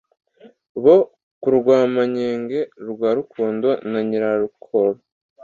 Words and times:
Bo 0.83 0.95
ku 1.41 1.47
Rwamanyege 1.57 2.59
Rwa 2.89 3.09
Rukundo 3.17 3.67
na 3.91 3.99
Nyirarukoro 4.07 4.99